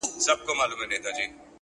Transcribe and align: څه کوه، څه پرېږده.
څه 0.23 0.33
کوه، 0.45 0.65
څه 0.69 0.75
پرېږده. 0.79 1.21